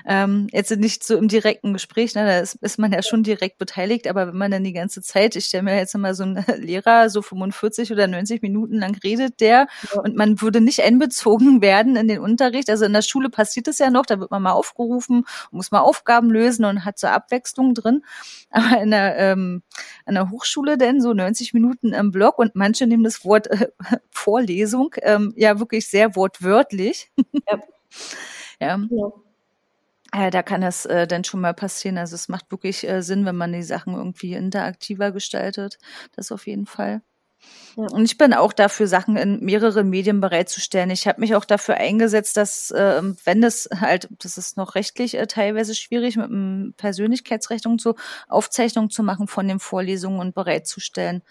[0.06, 3.58] Ähm, jetzt nicht so im direkten Gespräch, ne, da ist, ist, man ja schon direkt
[3.58, 6.44] beteiligt, aber wenn man dann die ganze Zeit, ich stelle mir jetzt immer so einen
[6.58, 10.00] Lehrer, so 45 oder 90 Minuten lang redet der ja.
[10.02, 12.70] und man würde nicht einbezogen werden in den Unterricht.
[12.70, 15.80] Also in der Schule passiert es ja noch, da wird man mal aufgerufen, muss mal
[15.80, 18.02] Aufgaben lösen und hat so Abwechslung drin.
[18.50, 19.62] Aber in der, ähm,
[20.04, 23.68] an der Hochschule denn so 90 Minuten im Blog und manche nehmen das Wort äh,
[24.10, 27.10] Vorlesung ähm, ja wirklich sehr wortwörtlich.
[27.50, 27.60] Ja.
[28.60, 28.78] Ja.
[28.90, 29.12] ja.
[30.12, 31.96] Ja, da kann das äh, dann schon mal passieren.
[31.96, 35.78] Also es macht wirklich äh, Sinn, wenn man die Sachen irgendwie interaktiver gestaltet.
[36.16, 37.02] Das auf jeden Fall.
[37.76, 37.84] Ja.
[37.84, 40.90] Und ich bin auch dafür, Sachen in mehrere Medien bereitzustellen.
[40.90, 45.16] Ich habe mich auch dafür eingesetzt, dass, äh, wenn es halt, das ist noch rechtlich
[45.16, 47.94] äh, teilweise schwierig, mit einem Persönlichkeitsrecht und so,
[48.28, 51.22] Aufzeichnungen zu machen von den Vorlesungen und bereitzustellen.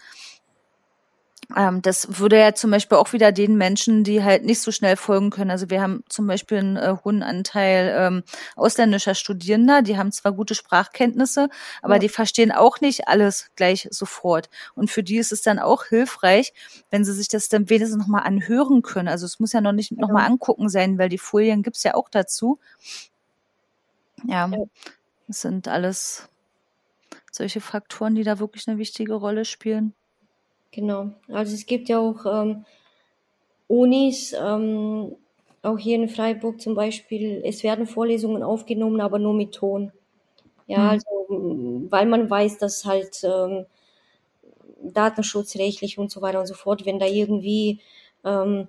[1.56, 4.96] Ähm, das würde ja zum Beispiel auch wieder den Menschen, die halt nicht so schnell
[4.96, 5.50] folgen können.
[5.50, 8.22] Also wir haben zum Beispiel einen äh, hohen Anteil ähm,
[8.56, 11.48] ausländischer Studierender, die haben zwar gute Sprachkenntnisse,
[11.82, 11.98] aber ja.
[12.00, 14.50] die verstehen auch nicht alles gleich sofort.
[14.74, 16.52] Und für die ist es dann auch hilfreich,
[16.90, 19.08] wenn sie sich das dann wenigstens nochmal anhören können.
[19.08, 19.98] Also es muss ja noch nicht ja.
[19.98, 22.58] nochmal angucken sein, weil die Folien gibt's ja auch dazu.
[24.24, 24.64] Ja, ja,
[25.26, 26.28] das sind alles
[27.32, 29.94] solche Faktoren, die da wirklich eine wichtige Rolle spielen.
[30.72, 31.10] Genau.
[31.28, 32.64] Also es gibt ja auch ähm,
[33.68, 35.16] Unis, ähm,
[35.62, 39.92] auch hier in Freiburg zum Beispiel, es werden Vorlesungen aufgenommen, aber nur mit Ton.
[40.66, 40.88] Ja, mhm.
[40.88, 41.06] also
[41.90, 43.66] weil man weiß, dass halt ähm,
[44.82, 47.80] datenschutzrechtlich und so weiter und so fort, wenn da irgendwie,
[48.24, 48.68] ähm,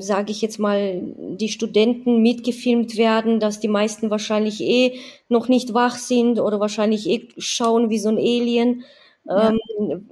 [0.00, 1.00] sage ich jetzt mal,
[1.36, 7.08] die Studenten mitgefilmt werden, dass die meisten wahrscheinlich eh noch nicht wach sind oder wahrscheinlich
[7.08, 8.82] eh schauen wie so ein Alien.
[9.24, 9.50] Ja.
[9.50, 10.10] Ähm,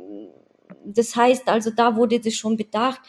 [0.85, 3.01] das heißt also, da wurde das schon bedacht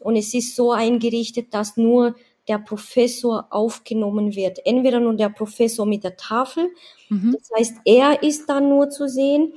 [0.00, 2.14] und es ist so eingerichtet, dass nur
[2.46, 4.64] der Professor aufgenommen wird.
[4.64, 6.70] Entweder nur der Professor mit der Tafel,
[7.10, 7.36] mhm.
[7.38, 9.52] das heißt, er ist dann nur zu sehen,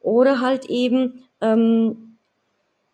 [0.00, 2.16] oder halt eben, ähm,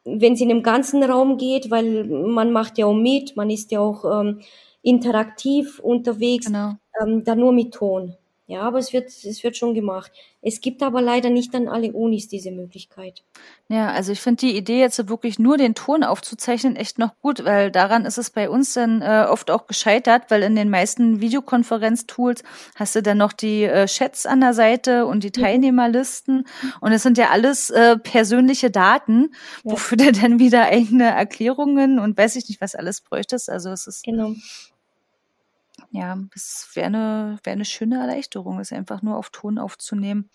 [0.04, 3.70] wenn es in dem ganzen Raum geht, weil man macht ja auch mit, man ist
[3.70, 4.40] ja auch ähm,
[4.82, 6.74] interaktiv unterwegs, genau.
[7.00, 8.16] ähm, dann nur mit Ton.
[8.46, 10.12] Ja, aber es wird, es wird schon gemacht.
[10.42, 13.24] Es gibt aber leider nicht an alle Unis diese Möglichkeit.
[13.68, 17.46] Ja, also ich finde die Idee jetzt wirklich nur den Ton aufzuzeichnen echt noch gut,
[17.46, 21.22] weil daran ist es bei uns dann äh, oft auch gescheitert, weil in den meisten
[21.22, 22.42] Videokonferenztools
[22.74, 26.46] hast du dann noch die äh, Chats an der Seite und die Teilnehmerlisten
[26.82, 29.30] und es sind ja alles äh, persönliche Daten,
[29.64, 29.72] ja.
[29.72, 33.48] wofür du dann wieder eigene Erklärungen und weiß ich nicht, was alles bräuchtest.
[33.48, 34.34] Also es ist genau
[35.94, 40.28] ja, es wäre eine, wäre eine schöne Erleichterung, es einfach nur auf Ton aufzunehmen.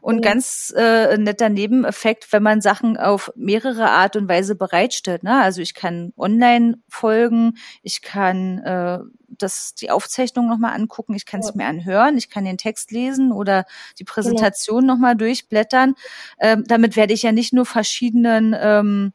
[0.00, 0.20] Und mhm.
[0.20, 5.24] ganz äh, netter Nebeneffekt, wenn man Sachen auf mehrere Art und Weise bereitstellt.
[5.24, 5.42] Ne?
[5.42, 11.40] Also ich kann online folgen, ich kann äh, das, die Aufzeichnung nochmal angucken, ich kann
[11.40, 11.54] es ja.
[11.56, 13.64] mir anhören, ich kann den Text lesen oder
[13.98, 14.14] die genau.
[14.14, 14.94] Präsentation genau.
[14.94, 15.96] nochmal durchblättern.
[16.38, 19.12] Ähm, damit werde ich ja nicht nur verschiedenen ähm,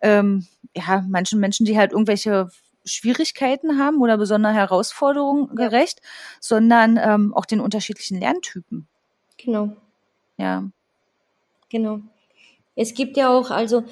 [0.00, 2.50] ähm, ja, manchen Menschen, die halt irgendwelche
[2.88, 5.68] Schwierigkeiten haben oder besondere Herausforderungen ja.
[5.68, 6.00] gerecht,
[6.40, 8.88] sondern ähm, auch den unterschiedlichen Lerntypen.
[9.36, 9.70] Genau.
[10.36, 10.64] Ja.
[11.68, 12.00] Genau.
[12.74, 13.84] Es gibt ja auch, also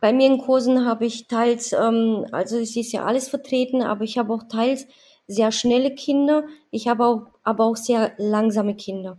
[0.00, 4.04] bei mir in Kursen habe ich teils, ähm, also es ist ja alles vertreten, aber
[4.04, 4.86] ich habe auch teils
[5.26, 9.18] sehr schnelle Kinder, ich habe auch, aber auch sehr langsame Kinder.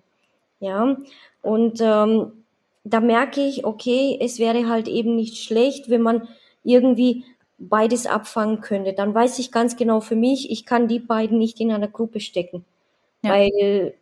[0.60, 0.98] Ja.
[1.42, 2.44] Und ähm,
[2.84, 6.28] da merke ich, okay, es wäre halt eben nicht schlecht, wenn man
[6.64, 7.24] irgendwie
[7.70, 11.60] beides abfangen könnte, dann weiß ich ganz genau für mich, ich kann die beiden nicht
[11.60, 12.66] in einer Gruppe stecken,
[13.22, 13.32] ja.
[13.32, 13.94] weil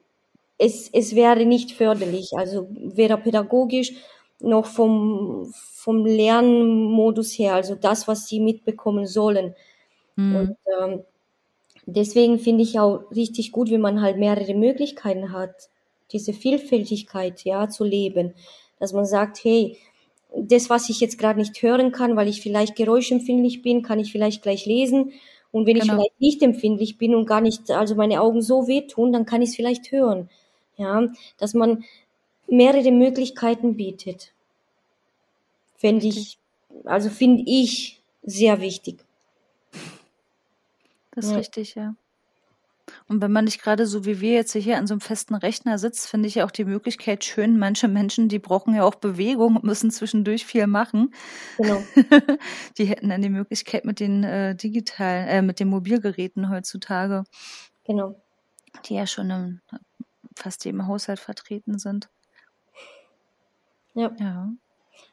[0.57, 3.93] es, es wäre nicht förderlich, also weder pädagogisch
[4.39, 9.55] noch vom, vom Lernmodus her, also das, was sie mitbekommen sollen.
[10.15, 10.35] Mhm.
[10.35, 11.03] Und ähm,
[11.85, 15.69] deswegen finde ich auch richtig gut, wenn man halt mehrere Möglichkeiten hat,
[16.11, 18.33] diese Vielfältigkeit ja zu leben,
[18.79, 19.77] dass man sagt, hey,
[20.35, 24.11] das, was ich jetzt gerade nicht hören kann, weil ich vielleicht geräuschempfindlich bin, kann ich
[24.11, 25.13] vielleicht gleich lesen.
[25.51, 25.85] Und wenn genau.
[25.85, 29.41] ich vielleicht nicht empfindlich bin und gar nicht, also meine Augen so wehtun, dann kann
[29.41, 30.29] ich es vielleicht hören.
[30.77, 31.83] Ja, dass man
[32.47, 34.31] mehrere Möglichkeiten bietet.
[35.75, 36.37] Finde ich,
[36.85, 39.03] also finde ich sehr wichtig.
[41.11, 41.37] Das ist ja.
[41.37, 41.95] richtig, ja.
[43.07, 45.77] Und wenn man nicht gerade so wie wir jetzt hier an so einem festen Rechner
[45.77, 47.57] sitzt, finde ich ja auch die Möglichkeit schön.
[47.57, 51.13] Manche Menschen, die brauchen ja auch Bewegung und müssen zwischendurch viel machen.
[51.57, 51.81] Genau.
[52.77, 57.23] die hätten dann die Möglichkeit mit den äh, digitalen, äh, mit den Mobilgeräten heutzutage.
[57.85, 58.15] Genau.
[58.85, 59.61] Die ja schon im,
[60.35, 62.09] fast jedem Haushalt vertreten sind.
[63.93, 64.11] Ja.
[64.19, 64.49] Ja,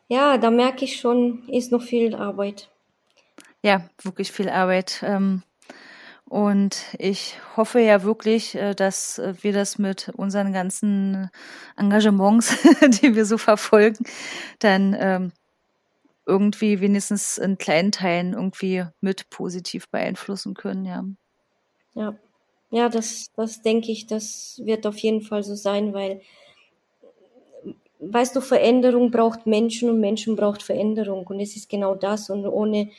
[0.09, 2.71] ja da merke ich schon, ist noch viel Arbeit.
[3.63, 5.03] Ja, wirklich viel Arbeit.
[5.03, 5.43] Ähm,
[6.29, 11.31] und ich hoffe ja wirklich, äh, dass äh, wir das mit unseren ganzen
[11.77, 12.57] Engagements,
[13.03, 14.05] die wir so verfolgen,
[14.59, 15.33] dann ähm,
[16.27, 21.05] irgendwie wenigstens in kleinen Teilen irgendwie mit positiv beeinflussen können, ja.
[21.95, 22.17] Ja,
[22.71, 26.21] ja, das, das denke ich, das wird auf jeden Fall so sein, weil,
[28.01, 31.27] weißt du, Veränderung braucht Menschen und Menschen braucht Veränderung.
[31.27, 32.29] Und es ist genau das.
[32.29, 32.91] Und ohne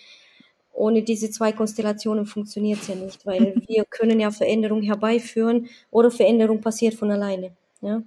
[0.77, 6.11] ohne diese zwei Konstellationen funktioniert es ja nicht, weil wir können ja Veränderung herbeiführen oder
[6.11, 7.51] Veränderung passiert von alleine.
[7.81, 8.03] Ja?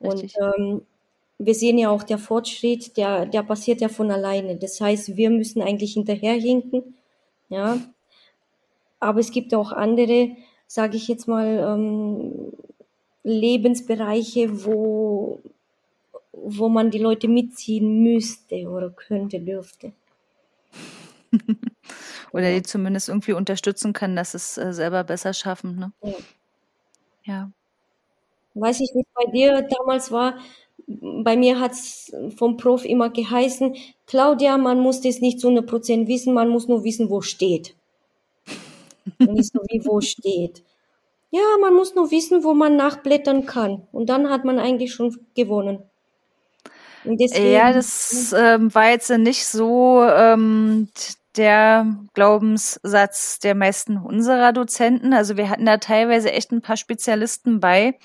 [0.00, 0.82] Und ähm,
[1.38, 4.56] wir sehen ja auch der Fortschritt, der, der passiert ja von alleine.
[4.56, 6.94] Das heißt, wir müssen eigentlich hinterherhinken.
[7.48, 7.78] Ja?
[8.98, 10.30] Aber es gibt auch andere,
[10.66, 12.52] sage ich jetzt mal, ähm,
[13.22, 15.40] Lebensbereiche, wo,
[16.32, 19.92] wo man die Leute mitziehen müsste oder könnte, dürfte.
[22.32, 25.76] Oder die zumindest irgendwie unterstützen kann, dass es äh, selber besser schaffen.
[25.76, 25.92] Ne?
[26.02, 26.14] Ja.
[27.24, 27.50] ja.
[28.54, 30.38] Weiß ich, es bei dir damals war.
[30.86, 36.08] Bei mir hat es vom Prof immer geheißen, Claudia, man muss das nicht zu 100%
[36.08, 37.76] wissen, man muss nur wissen, wo steht.
[39.18, 40.64] Nicht so wie wo steht.
[41.30, 43.86] Ja, man muss nur wissen, wo man nachblättern kann.
[43.92, 45.78] Und dann hat man eigentlich schon gewonnen.
[47.04, 50.88] Deswegen, ja, das ähm, war jetzt nicht so ähm,
[51.36, 55.12] der Glaubenssatz der meisten unserer Dozenten.
[55.12, 57.98] Also wir hatten da teilweise echt ein paar Spezialisten bei,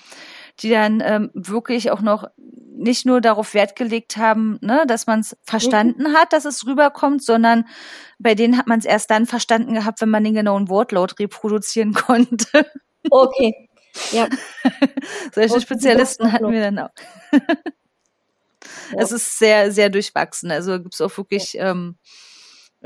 [0.60, 2.28] die dann ähm, wirklich auch noch
[2.76, 7.24] nicht nur darauf Wert gelegt haben, ne, dass man es verstanden hat, dass es rüberkommt,
[7.24, 7.66] sondern
[8.18, 11.92] bei denen hat man es erst dann verstanden gehabt, wenn man den genauen Wortlaut reproduzieren
[11.94, 12.70] konnte.
[13.10, 13.68] Okay.
[14.12, 14.28] Ja.
[15.34, 15.62] Solche okay.
[15.62, 16.90] Spezialisten hatten wir dann auch.
[17.32, 18.98] ja.
[18.98, 20.50] Es ist sehr, sehr durchwachsen.
[20.50, 21.96] Also gibt es auch wirklich ähm,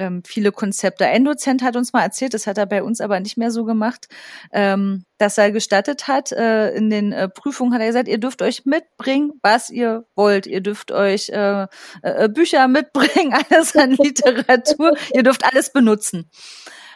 [0.01, 1.07] ähm, viele Konzepte.
[1.07, 3.65] Ein Dozent hat uns mal erzählt, das hat er bei uns aber nicht mehr so
[3.65, 4.09] gemacht,
[4.53, 8.43] ähm, dass er gestattet hat, äh, in den äh, Prüfungen hat er gesagt, ihr dürft
[8.43, 10.47] euch mitbringen, was ihr wollt.
[10.47, 11.67] Ihr dürft euch äh,
[12.03, 16.31] äh, Bücher mitbringen, alles an Literatur, ihr dürft alles benutzen.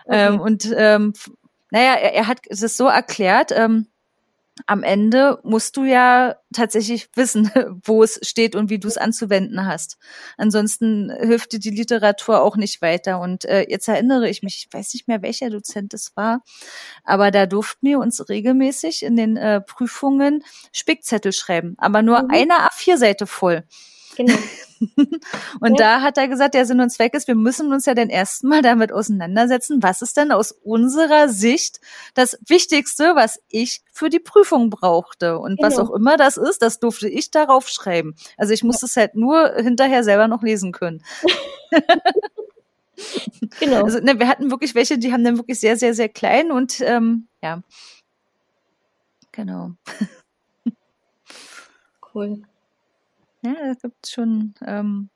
[0.07, 0.27] Okay.
[0.27, 1.12] Ähm, und ähm,
[1.71, 3.87] naja, er, er hat es so erklärt, ähm,
[4.67, 7.51] am Ende musst du ja tatsächlich wissen,
[7.85, 9.99] wo es steht und wie du es anzuwenden hast.
[10.37, 13.21] Ansonsten hilft dir die Literatur auch nicht weiter.
[13.21, 16.43] Und äh, jetzt erinnere ich mich, ich weiß nicht mehr, welcher Dozent es war,
[17.03, 22.31] aber da durften wir uns regelmäßig in den äh, Prüfungen Spickzettel schreiben, aber nur mhm.
[22.31, 23.64] eine A4-Seite voll.
[24.17, 24.38] Genau.
[25.61, 25.99] und ja.
[25.99, 28.62] da hat er gesagt, der Sinn und Zweck ist, wir müssen uns ja dann erstmal
[28.62, 31.81] damit auseinandersetzen, was ist denn aus unserer Sicht
[32.14, 35.38] das Wichtigste, was ich für die Prüfung brauchte.
[35.38, 35.68] Und genau.
[35.68, 38.14] was auch immer das ist, das durfte ich darauf schreiben.
[38.37, 38.88] Also ich musste ja.
[38.88, 41.03] es halt nur hinterher selber noch lesen können.
[43.61, 43.85] genau.
[43.85, 46.81] Also ne, wir hatten wirklich welche, die haben dann wirklich sehr, sehr, sehr klein und
[46.81, 47.62] ähm, ja.
[49.33, 49.73] Genau.
[52.14, 52.44] Cool.
[53.44, 55.11] Ja, es gibt schon ähm,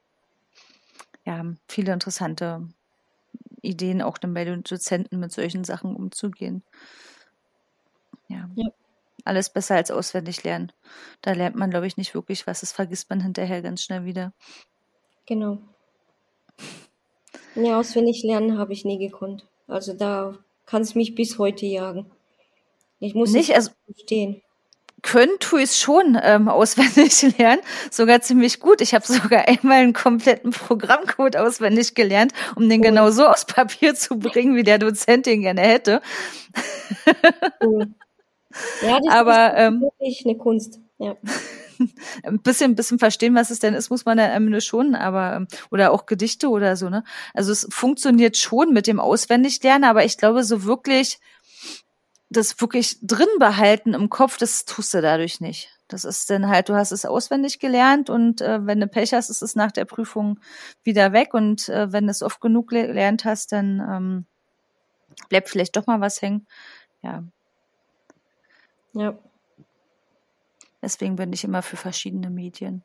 [1.25, 2.69] ja, viele interessante
[3.63, 6.63] Ideen, auch dann bei den Dozenten mit solchen Sachen umzugehen.
[8.29, 8.51] Ja.
[8.55, 8.69] ja.
[9.25, 10.73] Alles besser als auswendig lernen.
[11.23, 12.61] Da lernt man, glaube ich, nicht wirklich was.
[12.61, 14.33] Das vergisst man hinterher ganz schnell wieder.
[15.27, 15.59] Genau.
[17.55, 19.47] Ja, auswendig lernen habe ich nie gekonnt.
[19.67, 22.11] Also da kann es mich bis heute jagen.
[23.01, 24.43] Ich muss nicht also, verstehen
[25.03, 28.81] können tue ich es schon ähm, auswendig lernen, sogar ziemlich gut.
[28.81, 32.87] Ich habe sogar einmal einen kompletten Programmcode auswendig gelernt, um den cool.
[32.87, 36.01] genau so aus Papier zu bringen, wie der Dozent den gerne hätte.
[37.63, 37.89] Cool.
[38.83, 40.81] Ja, das Aber, ist ähm, wirklich eine Kunst.
[40.99, 41.17] Ja.
[42.25, 45.37] ein bisschen, ein bisschen verstehen, was es denn ist, muss man am Ende schon, aber,
[45.37, 47.05] ähm, oder auch Gedichte oder so, ne?
[47.35, 51.19] Also es funktioniert schon mit dem Auswendiglernen, aber ich glaube, so wirklich
[52.31, 55.71] das wirklich drin behalten im Kopf, das tust du dadurch nicht.
[55.89, 59.31] Das ist dann halt, du hast es auswendig gelernt und äh, wenn du Pech hast,
[59.31, 60.39] ist es nach der Prüfung
[60.85, 64.27] wieder weg und äh, wenn du es oft genug gelernt hast, dann ähm,
[65.31, 66.47] bleibt vielleicht doch mal was hängen.
[67.03, 67.25] Ja.
[68.93, 69.19] Ja.
[70.83, 72.85] Deswegen bin ich immer für verschiedene Medien.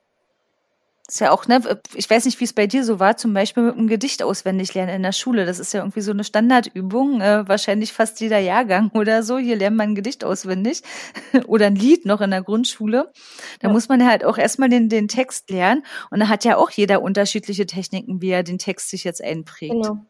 [1.05, 1.61] Ist ja auch, ne,
[1.95, 4.73] ich weiß nicht, wie es bei dir so war, zum Beispiel mit einem Gedicht auswendig
[4.73, 5.45] lernen in der Schule.
[5.45, 9.37] Das ist ja irgendwie so eine Standardübung, äh, wahrscheinlich fast jeder Jahrgang oder so.
[9.37, 10.81] Hier lernt man ein Gedicht auswendig
[11.47, 13.11] oder ein Lied noch in der Grundschule.
[13.59, 13.73] Da ja.
[13.73, 15.83] muss man halt auch erstmal den, den Text lernen.
[16.09, 19.73] Und da hat ja auch jeder unterschiedliche Techniken, wie er den Text sich jetzt einprägt.
[19.73, 20.05] Genau.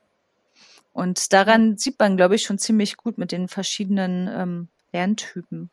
[0.92, 5.72] Und daran sieht man, glaube ich, schon ziemlich gut mit den verschiedenen ähm, Lerntypen.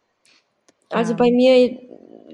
[0.89, 1.79] Also bei mir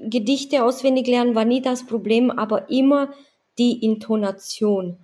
[0.03, 3.09] Gedichte auswendig lernen war nie das Problem, aber immer
[3.57, 4.97] die Intonation.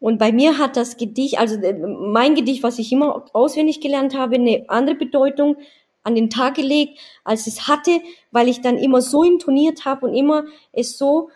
[0.00, 4.14] Und bei mir hat das Gedicht, also äh, mein Gedicht, was ich immer auswendig gelernt
[4.14, 5.56] habe, eine andere Bedeutung
[6.02, 10.14] an den Tag gelegt, als es hatte, weil ich dann immer so intoniert habe und
[10.14, 11.30] immer es so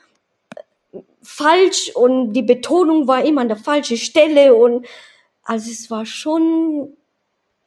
[0.92, 4.86] äh, falsch und die Betonung war immer an der falschen Stelle und
[5.44, 6.94] also es war schon,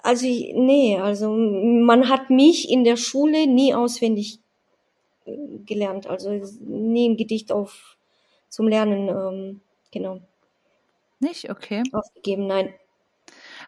[0.04, 4.41] also nee, also man hat mich in der Schule nie auswendig
[5.66, 6.08] gelernt.
[6.08, 6.30] Also
[6.62, 7.98] nie ein Gedicht auf
[8.50, 10.20] zum Lernen, ähm, genau.
[11.20, 11.50] Nicht?
[11.50, 11.84] Okay.
[11.92, 12.74] Aufgegeben, nein.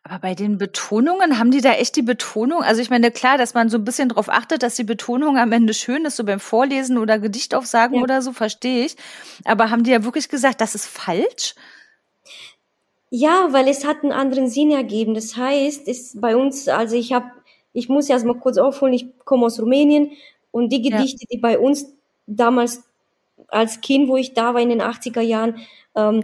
[0.04, 2.62] Aber bei den Betonungen, haben die da echt die Betonung?
[2.62, 5.54] Also ich meine, klar, dass man so ein bisschen darauf achtet, dass die Betonung am
[5.54, 8.04] Ende schön ist, so beim Vorlesen oder Gedichtaufsagen ja.
[8.04, 8.98] oder so, verstehe ich.
[9.46, 11.56] Aber haben die ja wirklich gesagt, das ist falsch?
[13.10, 15.14] Ja, weil es hat einen anderen Sinn ergeben.
[15.14, 17.28] Das heißt, ist bei uns, also ich habe,
[17.72, 20.12] ich muss erst mal kurz aufholen, ich komme aus Rumänien
[20.54, 21.28] und die Gedichte, ja.
[21.32, 21.94] die bei uns
[22.28, 22.84] damals
[23.48, 25.58] als Kind, wo ich da war in den 80er Jahren,
[25.96, 26.24] ähm,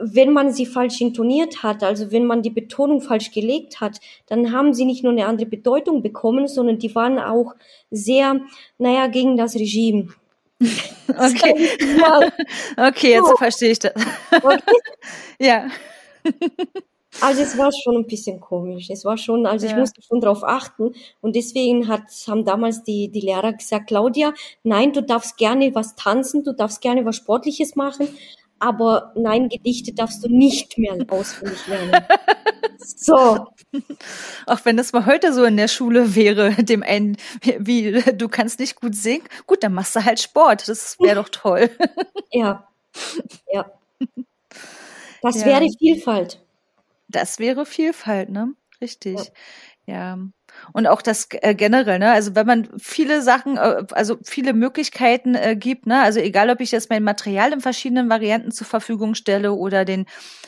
[0.00, 4.52] wenn man sie falsch intoniert hat, also wenn man die Betonung falsch gelegt hat, dann
[4.52, 7.54] haben sie nicht nur eine andere Bedeutung bekommen, sondern die waren auch
[7.90, 8.40] sehr,
[8.78, 10.08] naja, gegen das Regime.
[11.08, 11.68] Okay.
[12.76, 13.36] okay, jetzt so.
[13.36, 13.92] verstehe ich das.
[14.30, 14.78] Okay.
[15.40, 15.68] ja.
[17.20, 18.88] Also es war schon ein bisschen komisch.
[18.88, 19.72] Es war schon, also ja.
[19.72, 20.94] ich musste schon darauf achten.
[21.20, 25.96] Und deswegen hat, haben damals die, die Lehrer gesagt, Claudia, nein, du darfst gerne was
[25.96, 28.08] tanzen, du darfst gerne was Sportliches machen,
[28.60, 32.04] aber nein, Gedichte darfst du nicht mehr auswendig lernen.
[32.78, 33.46] so.
[34.46, 37.16] Auch wenn das mal heute so in der Schule wäre, dem einen,
[37.58, 40.68] wie, du kannst nicht gut singen, gut, dann machst du halt Sport.
[40.68, 41.70] Das wäre doch toll.
[42.30, 42.68] ja.
[43.52, 43.70] Ja.
[45.22, 45.46] Das ja.
[45.48, 46.40] wäre Vielfalt.
[47.10, 48.54] Das wäre Vielfalt, ne?
[48.80, 49.18] Richtig.
[49.18, 49.24] Ja.
[49.86, 50.18] Ja.
[50.72, 52.12] Und auch das äh, generell, ne?
[52.12, 56.02] Also wenn man viele Sachen, äh, also viele Möglichkeiten äh, gibt, ne?
[56.02, 60.06] Also egal, ob ich jetzt mein Material in verschiedenen Varianten zur Verfügung stelle oder den,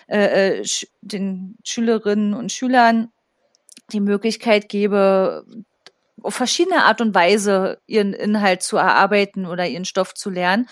[0.09, 3.09] äh, äh sch den Schülerinnen und Schülern
[3.93, 5.45] die Möglichkeit gebe,
[6.23, 10.69] auf verschiedene Art und Weise ihren Inhalt zu erarbeiten oder ihren Stoff zu lernen,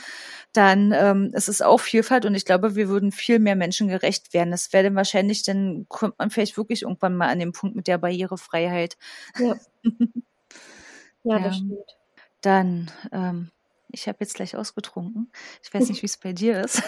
[0.53, 4.35] dann ähm, ist es auch Vielfalt und ich glaube, wir würden viel mehr Menschen gerecht
[4.35, 4.51] werden.
[4.51, 7.87] Das wäre dann wahrscheinlich, dann kommt man vielleicht wirklich irgendwann mal an den Punkt mit
[7.87, 8.97] der Barrierefreiheit.
[9.39, 9.57] Ja,
[11.23, 11.97] ja das stimmt.
[12.41, 13.51] Dann, ähm,
[13.93, 15.31] ich habe jetzt gleich ausgetrunken.
[15.63, 16.83] Ich weiß nicht, wie es bei dir ist.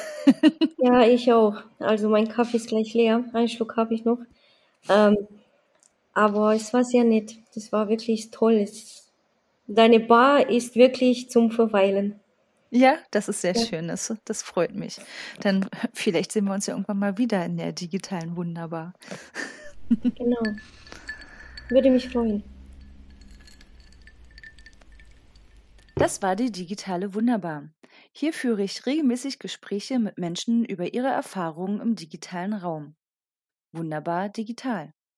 [0.79, 1.57] ja, ich auch.
[1.79, 3.25] Also mein Kaffee ist gleich leer.
[3.33, 4.19] Einen Schluck habe ich noch.
[4.89, 5.17] Ähm,
[6.15, 7.37] aber es war sehr nett.
[7.55, 8.67] Das war wirklich toll.
[9.69, 12.19] Deine Bar ist wirklich zum Verweilen.
[12.75, 13.67] Ja, das ist sehr ja.
[13.67, 13.89] schön.
[13.89, 14.99] Das, das freut mich.
[15.41, 18.95] Dann vielleicht sehen wir uns ja irgendwann mal wieder in der digitalen Wunderbar.
[20.17, 20.41] Genau.
[21.69, 22.43] Würde mich freuen.
[25.97, 27.69] Das war die digitale Wunderbar.
[28.11, 32.95] Hier führe ich regelmäßig Gespräche mit Menschen über ihre Erfahrungen im digitalen Raum.
[33.73, 34.95] Wunderbar digital.